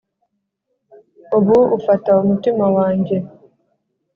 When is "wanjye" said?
2.75-3.15